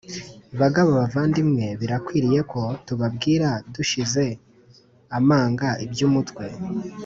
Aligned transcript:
Bagabo 0.61 0.89
bavandimwe 0.99 1.65
birakwiriye 1.79 2.39
ko 2.51 2.61
tubabwira 2.85 3.49
dushize 3.73 4.23
amanga 5.17 5.67
iby 5.85 5.99
umutware 6.07 6.55